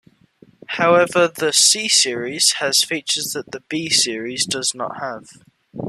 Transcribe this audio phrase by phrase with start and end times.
[0.65, 5.27] However, the "C"-series has features that the "B"-series does not have.